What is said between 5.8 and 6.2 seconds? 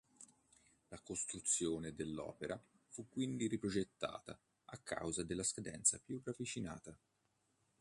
più